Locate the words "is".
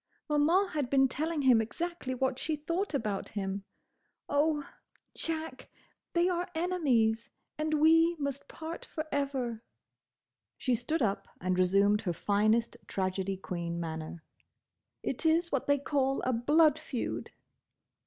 15.23-15.51